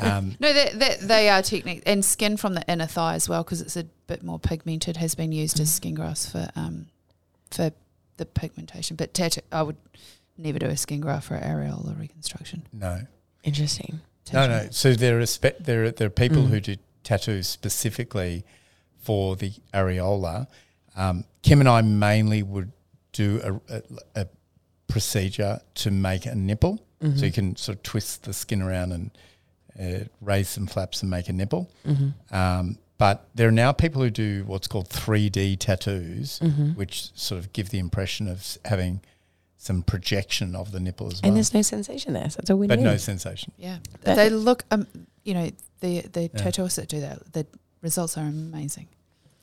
[0.00, 3.42] Um, No, they, they, they are technique and skin from the inner thigh as well
[3.42, 4.98] because it's a bit more pigmented.
[4.98, 6.88] Has been used as skin graft for um
[7.50, 7.72] for
[8.18, 8.96] the pigmentation.
[8.96, 9.76] But tattoo, I would
[10.36, 12.66] never do a skin graft for areola reconstruction.
[12.72, 13.00] no,
[13.44, 14.00] Interesting.
[14.32, 14.68] no, no.
[14.70, 16.48] So there are spe- there are, there are people Mm.
[16.48, 18.44] who do tattoos specifically
[19.00, 20.48] for the areola.
[20.98, 22.72] Um, Kim and I mainly would
[23.12, 23.82] do a, a,
[24.22, 24.26] a
[24.88, 27.16] procedure to make a nipple, Mm-hmm.
[27.16, 29.10] so you can sort of twist the skin around and
[29.80, 31.70] uh, raise some flaps and make a nipple.
[31.86, 32.34] Mm-hmm.
[32.34, 36.70] Um, but there are now people who do what's called 3D tattoos, Mm-hmm.
[36.70, 39.00] which sort of give the impression of having
[39.58, 42.56] some projection of the nipple as well, And there's no sensation there, so it's a
[42.56, 43.52] win but no sensation.
[43.56, 44.64] Yeah, That- they look.
[44.72, 44.88] Um,
[45.22, 46.28] you know, the the Yeah.
[46.42, 47.46] tattooists that do that, the
[47.80, 48.88] results are amazing.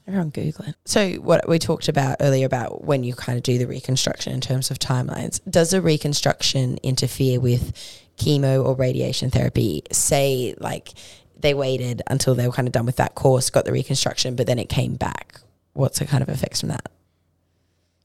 [0.07, 0.75] Everyone Google it.
[0.85, 4.41] So what we talked about earlier about when you kind of do the reconstruction in
[4.41, 7.73] terms of timelines, does a reconstruction interfere with
[8.17, 9.81] chemo or radiation therapy?
[9.91, 10.93] Say like
[11.37, 14.45] they waited until they were kind of done with that course, got the reconstruction, but
[14.45, 15.41] then it came back.
[15.73, 16.89] What's the kind of effects from that?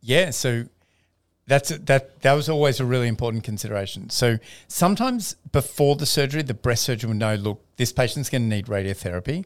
[0.01, 0.65] Yeah, so
[1.47, 2.23] that's that.
[2.23, 4.09] That was always a really important consideration.
[4.09, 8.49] So sometimes before the surgery, the breast surgeon would know, look, this patient's going to
[8.49, 9.45] need radiotherapy,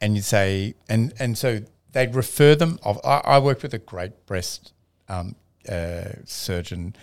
[0.00, 1.60] and you'd say, and and so
[1.92, 2.78] they'd refer them.
[2.82, 4.72] Of I, I worked with a great breast
[5.08, 5.34] um,
[5.68, 6.94] uh, surgeon,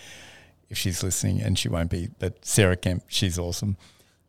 [0.70, 3.76] if she's listening, and she won't be, but Sarah Kemp, she's awesome.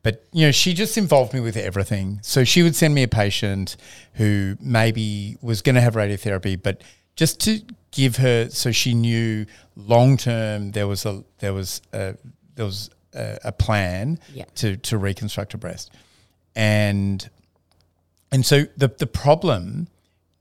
[0.02, 2.20] But you know, she just involved me with everything.
[2.24, 3.76] So she would send me a patient
[4.14, 6.82] who maybe was going to have radiotherapy, but
[7.18, 7.60] just to
[7.92, 12.16] give her, so she knew long term there was a there was a,
[12.56, 14.46] there was a, a plan Yeah.
[14.56, 15.92] to to reconstruct a breast,
[16.56, 17.30] and
[18.32, 19.88] and so the the problem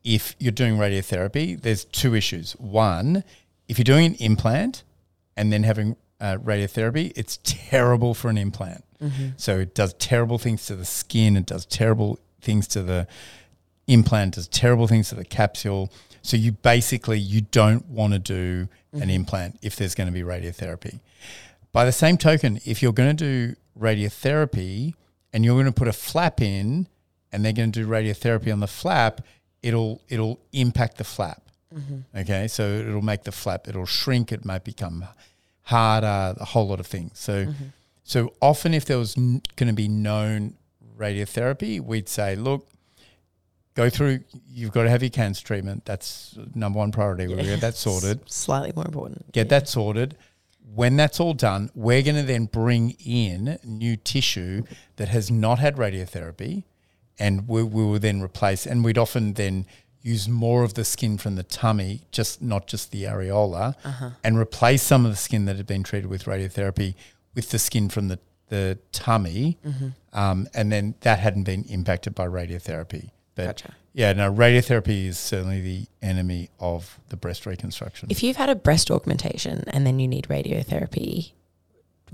[0.05, 2.53] if you're doing radiotherapy, there's two issues.
[2.53, 3.25] One,
[3.69, 4.83] if you're doing an implant
[5.37, 8.85] and then having uh, radiotherapy, it's terrible for an implant.
[9.37, 11.37] So it does terrible things to the skin.
[11.37, 13.07] It does terrible things to the
[13.87, 14.35] implant.
[14.35, 15.93] Does terrible things to the capsule.
[16.23, 20.23] So you basically you don't want to do an implant if there's going to be
[20.23, 21.01] radiotherapy.
[21.71, 24.95] By the same token, if you're going to do radiotherapy
[25.33, 26.89] and you're going to put a flap in,
[27.33, 29.21] and they're going to do radiotherapy on the flap,
[29.63, 31.43] it'll it'll impact the flap.
[31.75, 32.19] Mm-hmm.
[32.19, 35.05] Okay, so it'll make the flap, it'll shrink, it might become
[35.63, 37.19] harder, a whole lot of things.
[37.19, 37.65] So, mm-hmm.
[38.03, 40.55] so often if there was n- going to be known
[40.97, 42.67] radiotherapy, we'd say, look,
[43.75, 44.21] go through.
[44.49, 45.85] You've got to have your cancer treatment.
[45.85, 47.27] That's number one priority.
[47.27, 48.29] We'll get that sorted.
[48.31, 49.31] Slightly more important.
[49.33, 50.17] Get that sorted.
[50.75, 54.65] When that's all done, we're going to then bring in new tissue
[54.97, 56.65] that has not had radiotherapy,
[57.19, 58.67] and we, we will then replace.
[58.67, 59.67] And we'd often then
[60.03, 63.75] use more of the skin from the tummy, just not just the areola,
[64.25, 66.95] and replace some of the skin that had been treated with radiotherapy
[67.35, 69.59] with the skin from the the tummy,
[70.15, 73.11] um, and then that hadn't been impacted by radiotherapy.
[73.35, 73.75] But Gotcha.
[73.93, 78.09] yeah, no, radiotherapy is certainly the enemy of the breast reconstruction.
[78.11, 81.33] If you've had a breast augmentation and then you need radiotherapy,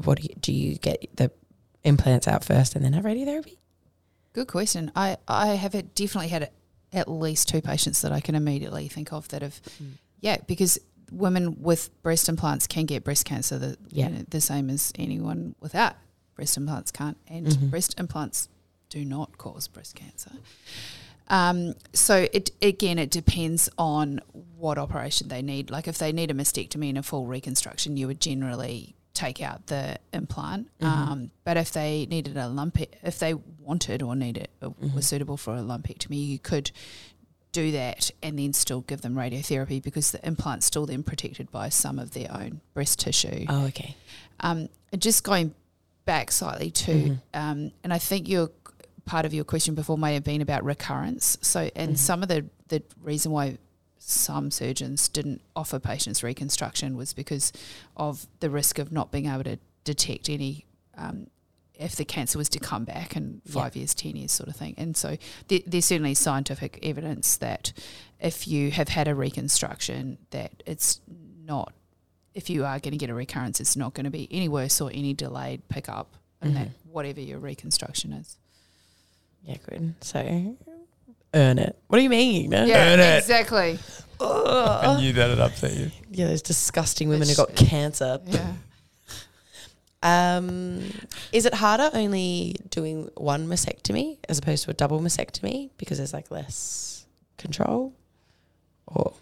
[0.02, 1.30] what do you, do you get the
[1.84, 3.58] implants out first and then have radiotherapy?
[4.34, 4.92] Good question.
[4.94, 6.50] I, I have had- definitely had
[6.92, 9.60] at least two patients that I can immediately think of that have,
[10.20, 10.78] yeah, because
[11.10, 14.08] women with breast implants can get breast cancer, the, Yeah.
[14.08, 15.96] you know, the same as anyone without
[16.34, 17.16] breast implants can't.
[17.28, 17.70] And Mhm.
[17.70, 18.48] breast implants
[18.90, 20.32] do not cause breast cancer.
[21.28, 24.20] Um, so it again, it depends on
[24.58, 25.70] what operation they need.
[25.70, 29.68] Like if they need a mastectomy and a full reconstruction, you would generally take out
[29.68, 30.68] the implant.
[30.80, 35.36] Um, but if they needed a lump, if they wanted or needed uh, was suitable
[35.36, 36.70] for a lumpectomy, you could
[37.52, 41.68] do that and then still give them radiotherapy because the implant's still then protected by
[41.68, 43.46] some of their own breast tissue.
[43.48, 43.96] Oh, okay.
[44.40, 45.54] Um, and just going
[46.04, 48.50] back slightly too, um, and I think your
[49.06, 51.38] part of your question before may have been about recurrence.
[51.40, 53.58] So, and some of the the reason why
[54.06, 57.52] some surgeons didn't offer patients reconstruction was because
[57.96, 60.66] of the risk of not being able to detect any.
[60.96, 61.28] Um,
[61.74, 64.76] if the cancer was to come back in five years, 10 years, sort of thing.
[64.78, 65.16] And so
[65.48, 67.72] there, there's certainly scientific evidence that
[68.20, 71.00] if you have had a reconstruction, that it's
[71.44, 71.72] not
[72.34, 74.80] if you are going to get a recurrence, it's not going to be any worse
[74.80, 78.36] or any delayed pickup, and that whatever your reconstruction is.
[79.44, 79.94] Yeah, good.
[80.00, 80.56] So
[81.32, 81.78] earn it.
[81.88, 82.52] What do you mean?
[82.52, 83.18] Yeah, Earn it.
[83.18, 83.78] exactly.
[84.20, 85.90] I knew that it upset you.
[86.10, 88.20] Yeah, those disgusting women who got cancer.
[88.26, 88.52] Yeah.
[90.02, 90.82] Um,
[91.32, 96.12] is it harder only doing one mastectomy as opposed to a double mastectomy because there's
[96.12, 97.06] like less
[97.38, 97.94] control?
[98.86, 99.14] Or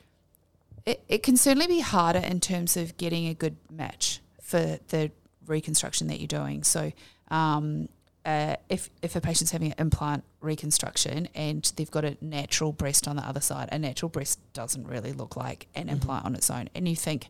[0.85, 5.13] It, it can certainly be harder in terms of getting a good match for the
[5.47, 6.65] reconstruction that you're doing.
[6.65, 6.91] So,
[7.29, 7.89] um,
[8.25, 13.09] uh, if if a patient's having an implant reconstruction and they've got a natural breast
[13.09, 16.51] on the other side, a natural breast doesn't really look like an implant on its
[16.51, 16.69] own.
[16.75, 17.29] And you think,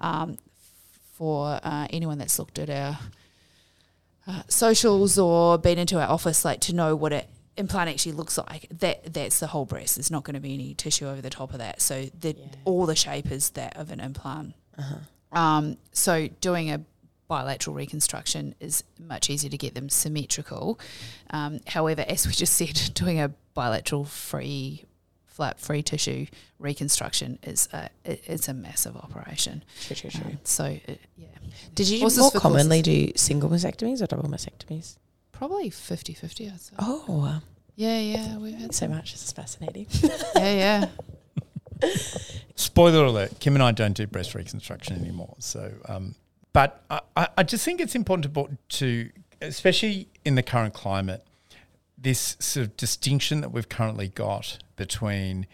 [0.00, 0.38] um,
[1.12, 2.98] for uh, anyone that's looked at our
[4.26, 7.24] uh, socials or been into our office, like to know what an
[7.58, 9.96] implant actually looks like, that that's the whole breast.
[9.96, 11.82] There's not going to be any tissue over the top of that.
[11.82, 14.54] So the all the shape is that of an implant.
[15.32, 16.80] Um, so doing a
[17.30, 20.80] bilateral reconstruction is much easier to get them symmetrical.
[21.30, 24.84] Um, however, as we just said, doing a bilateral free
[25.26, 26.26] flap free tissue
[26.58, 29.62] reconstruction is a it, it's a massive operation.
[29.82, 30.30] true, true, true.
[30.32, 31.28] Um, so it, yeah,
[31.76, 34.96] Did you Horses more for commonly do single mastectomies or double mastectomies?
[35.30, 36.74] probably 50-50 I'd say.
[36.78, 37.42] Oh, wow.
[37.76, 39.12] Yeah, yeah, we've had so much.
[39.12, 39.86] This is fascinating.
[40.36, 40.88] yeah,
[41.80, 41.88] yeah.
[42.56, 45.36] Spoiler alert: Kim and I don't do breast reconstruction anymore.
[45.38, 46.14] So, um,
[46.52, 49.10] but I, I- just think it's important to,
[49.40, 51.24] especially in the current climate,
[51.96, 55.46] this sort of distinction that we've currently got between,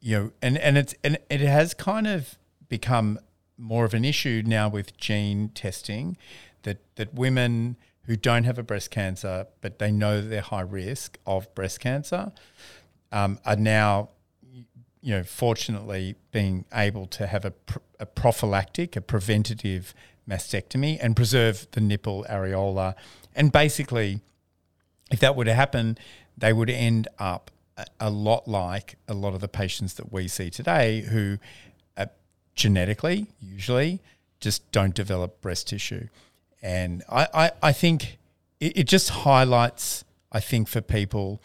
[0.00, 2.36] you know, and and it's and it has kind of
[2.68, 3.18] become
[3.56, 6.16] more of an issue now with gene testing,
[6.62, 11.18] that that women who don't have a breast cancer but they know they're high risk
[11.26, 12.32] of breast cancer,
[13.12, 14.08] um, are now
[15.00, 19.94] you know, fortunately being able to have a, pr- a prophylactic, a preventative
[20.28, 22.94] mastectomy and preserve the nipple areola.
[23.34, 24.20] And basically,
[25.10, 25.98] if that were to happen,
[26.36, 27.50] they would end up
[28.00, 31.38] a, lot like a lot of the patients that we see today who
[31.96, 32.06] uh,
[32.54, 34.00] genetically, usually,
[34.40, 36.08] just don't develop breast tissue.
[36.62, 38.18] And I, I, I think
[38.60, 41.40] it, it just highlights, I think, for people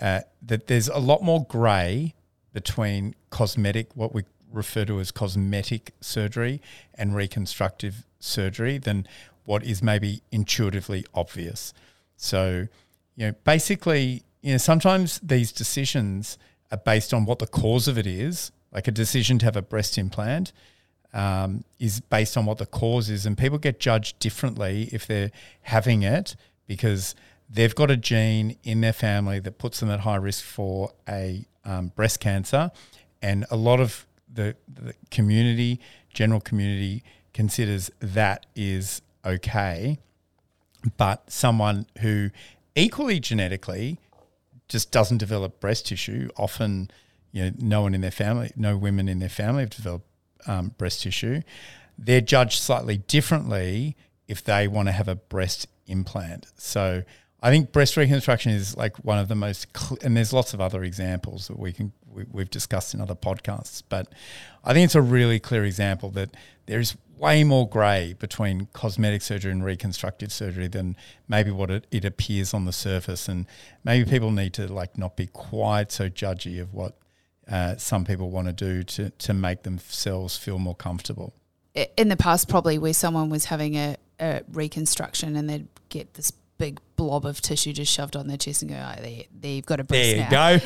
[0.00, 2.14] uh, that there's a lot more grey
[2.52, 6.60] between cosmetic, what we refer to as cosmetic surgery,
[6.94, 9.06] and reconstructive surgery than
[9.44, 11.72] what is maybe intuitively obvious.
[12.16, 12.68] So,
[13.16, 16.38] you know, basically, you know, sometimes these decisions
[16.70, 18.52] are based on what the cause of it is.
[18.72, 20.52] Like a decision to have a breast implant
[21.12, 25.32] um, is based on what the cause is, and people get judged differently if they're
[25.62, 26.36] having it
[26.66, 27.16] because
[27.48, 31.44] they've got a gene in their family that puts them at high risk for a
[31.64, 32.70] um, breast cancer,
[33.20, 35.80] and a lot of the, the community,
[36.12, 39.98] general community, considers that is okay.
[40.96, 42.30] But someone who
[42.74, 43.98] equally genetically
[44.68, 46.90] just doesn't develop breast tissue, often,
[47.32, 50.06] you know, no one in their family, no women in their family have developed
[50.46, 51.42] um, breast tissue.
[51.98, 56.46] They're judged slightly differently if they want to have a breast implant.
[56.56, 57.02] So
[57.42, 60.60] I think breast reconstruction is like one of the most, cl- and there's lots of
[60.60, 64.08] other examples that we can we, we've discussed in other podcasts, but
[64.64, 66.30] I think it's a really clear example that
[66.66, 70.96] there is way more grey between cosmetic surgery and reconstructive surgery than
[71.28, 73.46] maybe what it, it appears on the surface, and
[73.84, 76.96] maybe people need to like not be quite so judgy of what
[77.50, 81.32] uh, some people want to do to to make themselves feel more comfortable.
[81.96, 86.32] in the past probably where someone was having a, a reconstruction and they'd get this
[86.58, 89.66] big blob of tissue just shoved on their chest and go, oh, there, there you've
[89.66, 90.58] got a breast There you now.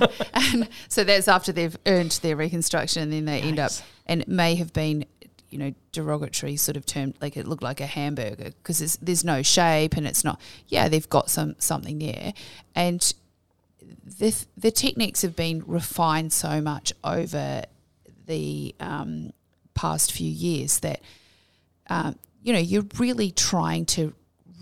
[0.00, 0.06] go.
[0.34, 3.72] and so that's after they've earned their reconstruction and then they end up
[4.06, 5.04] and it may have been
[5.50, 9.22] you know derogatory sort of term like it looked like a hamburger because there's, there's
[9.22, 12.32] no shape and it's not yeah they've got some something there
[12.74, 13.12] and
[14.18, 17.64] the the techniques have been refined so much over
[18.26, 19.30] the um,
[19.74, 21.02] past few years that
[21.88, 24.14] um, you know, you're really trying to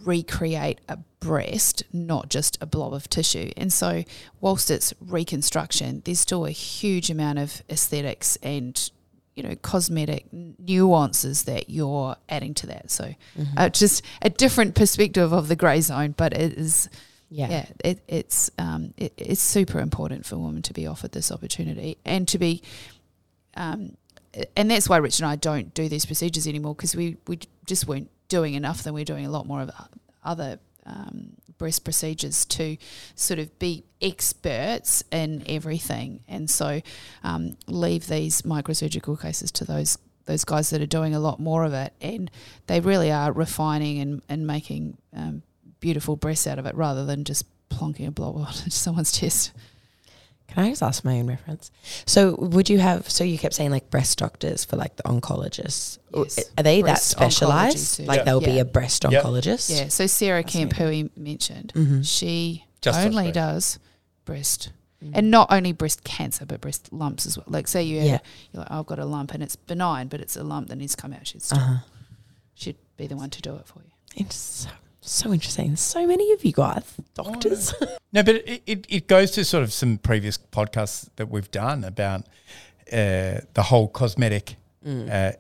[0.04, 3.50] recreate a breast, not just a blob of tissue.
[3.56, 4.04] And so,
[4.40, 8.90] whilst it's reconstruction, there's still a huge amount of aesthetics and
[9.36, 12.90] you know cosmetic nuances that you're adding to that.
[12.90, 13.58] So, Mm-hmm.
[13.58, 16.88] uh, just a different perspective of the grey zone, but it is
[17.28, 17.48] Yeah.
[17.50, 21.96] yeah, it, it's um, it, it's super important for women to be offered this opportunity
[22.04, 22.62] and to be,
[23.54, 23.96] um,
[24.56, 27.86] and that's why Rich and I don't do these procedures anymore because we we just
[27.86, 28.82] weren't doing enough.
[28.82, 29.70] Then we're doing a lot more of
[30.24, 32.76] other um, breast procedures to
[33.14, 36.80] sort of be experts in everything, and so
[37.22, 41.64] um, leave these microsurgical cases to those those guys that are doing a lot more
[41.64, 42.30] of it, and
[42.66, 45.42] they really are refining and and making um,
[45.80, 49.52] beautiful breasts out of it rather than just plonking a blob onto someone's chest.
[50.52, 51.70] Can I just ask my own reference?
[52.06, 53.08] So, would you have?
[53.08, 55.98] So, you kept saying like breast doctors for like the oncologists.
[56.14, 56.38] Yes.
[56.58, 58.00] Are they Breast that specialized?
[58.06, 58.24] Like, too.
[58.24, 59.22] there'll be a breast Yeah.
[59.22, 59.70] oncologist.
[59.70, 60.78] Yeah, so Sarah That's Kemp, neat.
[60.78, 62.04] who he mentioned, Mhm.
[62.06, 63.34] she Just only breast.
[63.34, 63.78] does
[64.24, 64.70] breast.
[65.04, 65.10] Mm.
[65.14, 67.46] And not only breast cancer, but breast lumps as well.
[67.48, 68.18] Like, say you have, Yeah.
[68.52, 70.76] you're like, "Oh, I've got a lump and it's benign, but it's a lump that
[70.76, 71.26] needs to come out.
[71.26, 71.78] She'd, still, Uh-huh.
[72.54, 73.92] she'd be the one to do it for you.
[74.16, 74.66] It's
[75.00, 75.76] so, interesting.
[75.76, 76.84] So many of you guys,
[77.14, 77.74] doctors.
[78.12, 81.84] No, but it, it, it goes to sort of some previous podcasts that we've done
[81.84, 82.22] about
[82.92, 85.10] uh, the whole cosmetic Mm.
[85.10, 85.32] uh,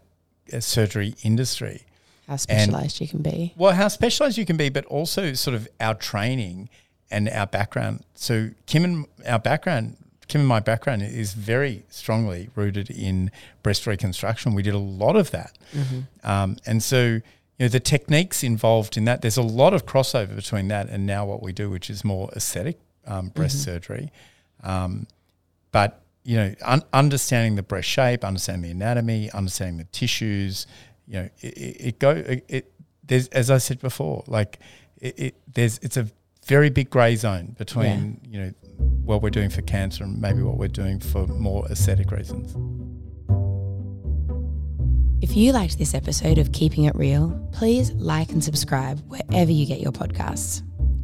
[0.54, 1.82] uh, surgery industry.
[2.28, 3.54] How specialized you can be.
[3.56, 6.68] Well, how specialized you can be, but also sort of our training
[7.10, 8.04] and our background.
[8.14, 9.96] So, Kim and our background,
[10.28, 13.30] Kim and my background is very strongly rooted in
[13.62, 14.52] breast reconstruction.
[14.54, 15.56] We did a lot of that.
[16.22, 17.20] Um, and so,
[17.60, 21.04] you know, the techniques involved in that, there's a lot of crossover between that and
[21.04, 24.10] now what we do, which is more aesthetic um, breast surgery.
[24.62, 25.06] Um,
[25.70, 30.66] but, you know, un- understanding the breast shape, understanding the anatomy, understanding the tissues,
[31.06, 32.72] you know, it, it, it go, it, it,
[33.04, 34.58] there's, as I said before, like
[34.98, 36.06] it, it there's, it's a
[36.46, 38.54] very big gray zone between, you know,
[39.04, 42.56] what we're doing for cancer and maybe what we're doing for more aesthetic reasons.
[45.22, 49.66] If you liked this episode of Keeping It Real, please like and subscribe wherever you
[49.66, 50.62] get your podcasts.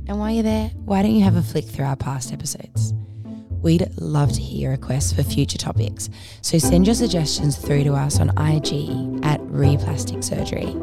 [0.09, 2.95] And while you're there, why don't you have a flick through our past episodes?
[3.61, 6.09] We'd love to hear your requests for future topics,
[6.41, 10.75] so send your suggestions through to us on IG at Replastic Surgery.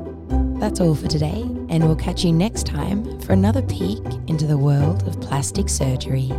[0.59, 4.59] That's all for today, and we'll catch you next time for another peek into the
[4.59, 6.31] world of plastic surgery.